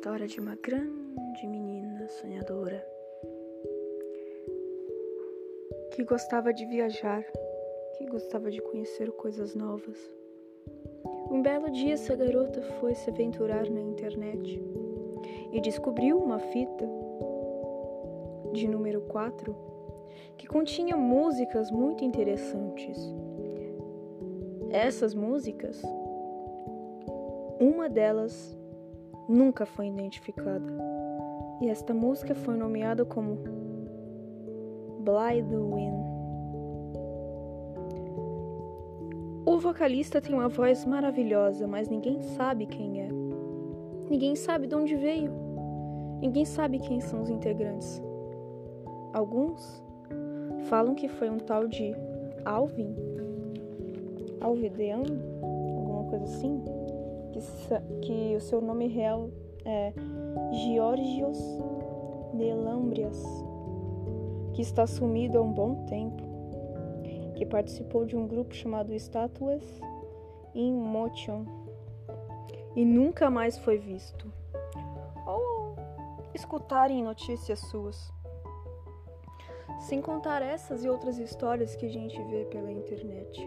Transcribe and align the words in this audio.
história 0.00 0.28
de 0.28 0.38
uma 0.38 0.54
grande 0.54 1.46
menina 1.46 2.06
sonhadora 2.08 2.86
que 5.92 6.04
gostava 6.04 6.52
de 6.52 6.64
viajar, 6.66 7.24
que 7.98 8.06
gostava 8.06 8.50
de 8.50 8.62
conhecer 8.62 9.10
coisas 9.12 9.54
novas. 9.56 9.98
Um 11.30 11.42
belo 11.42 11.68
dia, 11.70 11.94
essa 11.94 12.14
garota 12.14 12.62
foi 12.78 12.94
se 12.94 13.10
aventurar 13.10 13.68
na 13.68 13.80
internet 13.80 14.62
e 15.52 15.60
descobriu 15.60 16.18
uma 16.18 16.38
fita 16.38 16.88
de 18.52 18.68
número 18.68 19.00
4 19.02 19.54
que 20.36 20.46
continha 20.46 20.96
músicas 20.96 21.70
muito 21.72 22.04
interessantes. 22.04 22.96
Essas 24.70 25.12
músicas, 25.12 25.82
uma 27.58 27.88
delas 27.88 28.59
nunca 29.30 29.64
foi 29.64 29.86
identificada. 29.86 30.66
E 31.62 31.68
esta 31.68 31.94
música 31.94 32.34
foi 32.34 32.56
nomeada 32.56 33.04
como 33.04 33.38
Blind 34.98 35.52
Wind. 35.52 36.10
O 39.46 39.58
vocalista 39.58 40.20
tem 40.20 40.34
uma 40.34 40.48
voz 40.48 40.84
maravilhosa, 40.84 41.66
mas 41.66 41.88
ninguém 41.88 42.20
sabe 42.20 42.66
quem 42.66 43.02
é. 43.02 43.08
Ninguém 44.10 44.34
sabe 44.34 44.66
de 44.66 44.74
onde 44.74 44.96
veio. 44.96 45.32
Ninguém 46.20 46.44
sabe 46.44 46.78
quem 46.80 47.00
são 47.00 47.22
os 47.22 47.30
integrantes. 47.30 48.02
Alguns 49.12 49.82
falam 50.68 50.94
que 50.94 51.08
foi 51.08 51.30
um 51.30 51.38
tal 51.38 51.66
de 51.68 51.94
Alvin, 52.44 52.94
Alvidean, 54.40 55.02
alguma 55.42 56.04
coisa 56.04 56.24
assim 56.24 56.62
que, 57.30 57.40
que 58.02 58.36
o 58.36 58.40
seu 58.40 58.60
nome 58.60 58.86
real 58.86 59.30
é 59.64 59.92
Georgios 60.52 61.38
Nelambrias, 62.34 63.22
que 64.54 64.62
está 64.62 64.86
sumido 64.86 65.38
há 65.38 65.42
um 65.42 65.52
bom 65.52 65.86
tempo, 65.86 66.22
que 67.36 67.46
participou 67.46 68.04
de 68.04 68.16
um 68.16 68.26
grupo 68.26 68.54
chamado 68.54 68.94
Statues 68.94 69.64
in 70.54 70.72
Motion 70.72 71.44
e 72.74 72.84
nunca 72.84 73.30
mais 73.30 73.58
foi 73.58 73.78
visto. 73.78 74.32
Ou 75.26 75.76
escutarem 76.34 77.02
notícias 77.02 77.58
suas. 77.60 78.12
Sem 79.80 80.00
contar 80.00 80.42
essas 80.42 80.84
e 80.84 80.88
outras 80.88 81.18
histórias 81.18 81.74
que 81.74 81.86
a 81.86 81.90
gente 81.90 82.20
vê 82.24 82.44
pela 82.46 82.70
internet. 82.70 83.40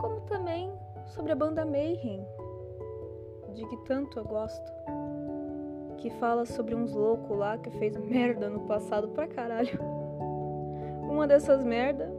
Como 0.00 0.20
também 0.22 0.72
sobre 1.06 1.32
a 1.32 1.36
banda 1.36 1.64
Mayhem, 1.64 2.26
de 3.52 3.66
que 3.66 3.76
tanto 3.84 4.18
eu 4.18 4.24
gosto. 4.24 4.72
Que 5.98 6.10
fala 6.10 6.44
sobre 6.44 6.74
uns 6.74 6.92
loucos 6.92 7.36
lá 7.36 7.56
que 7.58 7.70
fez 7.70 7.96
merda 7.96 8.48
no 8.50 8.60
passado 8.60 9.08
pra 9.08 9.26
caralho. 9.26 9.78
Uma 11.08 11.26
dessas 11.26 11.62
merda 11.62 12.12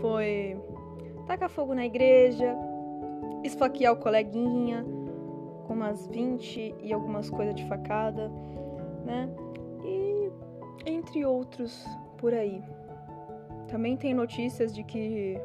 foi 0.00 0.58
tacar 1.26 1.50
fogo 1.50 1.74
na 1.74 1.84
igreja, 1.84 2.56
esfaquear 3.44 3.92
o 3.92 3.96
coleguinha 3.96 4.84
com 5.66 5.74
umas 5.74 6.06
20 6.06 6.76
e 6.80 6.92
algumas 6.92 7.28
coisas 7.28 7.54
de 7.54 7.64
facada, 7.66 8.30
né? 9.04 9.28
E 9.84 10.30
entre 10.86 11.24
outros 11.26 11.84
por 12.16 12.32
aí. 12.32 12.62
Também 13.68 13.96
tem 13.96 14.14
notícias 14.14 14.74
de 14.74 14.82
que 14.82 15.38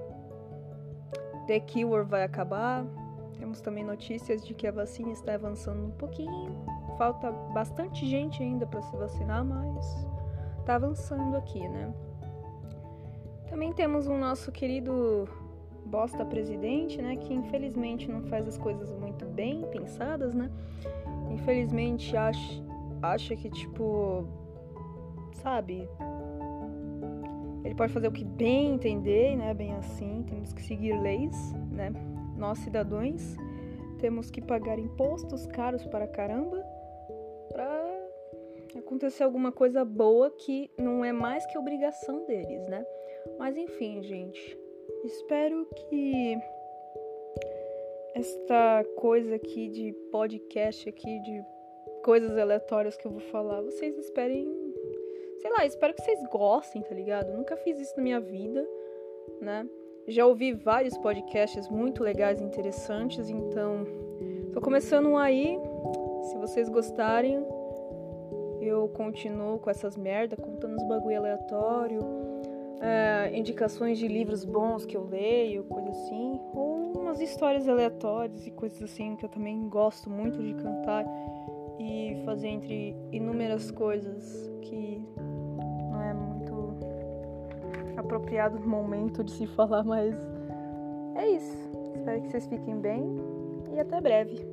The 1.47 1.59
Cure 1.59 2.03
vai 2.03 2.23
acabar, 2.23 2.85
temos 3.33 3.61
também 3.61 3.83
notícias 3.83 4.45
de 4.45 4.53
que 4.53 4.67
a 4.67 4.71
vacina 4.71 5.11
está 5.11 5.33
avançando 5.33 5.85
um 5.85 5.91
pouquinho. 5.91 6.55
Falta 6.97 7.31
bastante 7.31 8.05
gente 8.05 8.41
ainda 8.41 8.65
para 8.65 8.81
se 8.81 8.95
vacinar, 8.95 9.43
mas 9.43 10.07
está 10.59 10.75
avançando 10.75 11.35
aqui, 11.35 11.67
né? 11.67 11.93
Também 13.49 13.73
temos 13.73 14.07
o 14.07 14.17
nosso 14.17 14.51
querido 14.51 15.27
bosta 15.85 16.25
presidente, 16.25 17.01
né, 17.01 17.17
que 17.17 17.33
infelizmente 17.33 18.09
não 18.09 18.23
faz 18.23 18.47
as 18.47 18.57
coisas 18.57 18.89
muito 18.89 19.25
bem 19.25 19.65
pensadas, 19.67 20.33
né? 20.33 20.49
Infelizmente 21.29 22.15
acha, 22.15 22.63
acha 23.01 23.35
que 23.35 23.49
tipo, 23.49 24.25
sabe, 25.33 25.87
ele 27.63 27.75
pode 27.75 27.93
fazer 27.93 28.07
o 28.07 28.11
que 28.11 28.25
bem 28.25 28.73
entender, 28.73 29.35
né? 29.35 29.53
Bem 29.53 29.73
assim, 29.75 30.23
temos 30.27 30.51
que 30.51 30.61
seguir 30.61 30.99
leis, 30.99 31.53
né? 31.71 31.91
Nós 32.37 32.59
cidadãos 32.59 33.21
temos 33.99 34.29
que 34.29 34.41
pagar 34.41 34.77
impostos 34.79 35.45
caros 35.47 35.85
para 35.85 36.07
caramba 36.07 36.63
para 37.51 38.09
acontecer 38.79 39.23
alguma 39.23 39.51
coisa 39.51 39.85
boa 39.85 40.29
que 40.31 40.69
não 40.77 41.05
é 41.05 41.11
mais 41.11 41.45
que 41.45 41.57
obrigação 41.57 42.25
deles, 42.25 42.67
né? 42.67 42.85
Mas 43.37 43.55
enfim, 43.55 44.01
gente, 44.01 44.57
espero 45.03 45.65
que 45.75 46.37
esta 48.15 48.83
coisa 48.97 49.35
aqui 49.35 49.69
de 49.69 49.93
podcast 50.11 50.89
aqui 50.89 51.19
de 51.21 51.43
coisas 52.03 52.37
aleatórias 52.37 52.97
que 52.97 53.05
eu 53.07 53.11
vou 53.11 53.21
falar, 53.21 53.61
vocês 53.61 53.97
esperem, 53.97 54.45
sei 55.39 55.51
lá, 55.51 55.65
espero 55.65 55.93
que 55.93 56.01
vocês 56.01 56.21
gostem, 56.29 56.81
tá 56.81 56.93
ligado? 56.93 57.29
Eu 57.29 57.37
nunca 57.37 57.55
fiz 57.57 57.79
isso 57.79 57.95
na 57.95 58.03
minha 58.03 58.19
vida, 58.19 58.67
né? 59.39 59.67
Já 60.07 60.25
ouvi 60.25 60.51
vários 60.51 60.97
podcasts 60.97 61.69
muito 61.69 62.03
legais 62.03 62.41
e 62.41 62.43
interessantes, 62.43 63.29
então 63.29 63.85
tô 64.51 64.59
começando 64.59 65.07
um 65.07 65.17
aí. 65.17 65.57
Se 66.23 66.37
vocês 66.37 66.67
gostarem, 66.67 67.45
eu 68.61 68.89
continuo 68.89 69.59
com 69.59 69.69
essas 69.69 69.95
merda, 69.95 70.35
contando 70.35 70.75
uns 70.75 70.83
bagulho 70.83 71.17
aleatório, 71.17 72.01
é, 72.81 73.31
indicações 73.33 73.97
de 73.97 74.07
livros 74.09 74.43
bons 74.43 74.85
que 74.85 74.97
eu 74.97 75.05
leio, 75.05 75.63
coisa 75.63 75.89
assim, 75.89 76.37
ou 76.53 76.91
umas 76.99 77.21
histórias 77.21 77.69
aleatórias 77.69 78.45
e 78.45 78.51
coisas 78.51 78.83
assim 78.83 79.15
que 79.15 79.23
eu 79.23 79.29
também 79.29 79.69
gosto 79.69 80.09
muito 80.09 80.43
de 80.43 80.53
cantar 80.53 81.05
e 81.79 82.21
fazer 82.25 82.49
entre 82.49 82.93
inúmeras 83.09 83.71
coisas 83.71 84.51
que 84.61 85.01
apropriado 88.03 88.59
momento 88.67 89.23
de 89.23 89.31
se 89.31 89.47
falar, 89.47 89.83
mas 89.83 90.15
é 91.15 91.29
isso. 91.29 91.71
Espero 91.95 92.21
que 92.21 92.29
vocês 92.29 92.47
fiquem 92.47 92.79
bem 92.79 93.03
e 93.73 93.79
até 93.79 93.99
breve. 93.99 94.45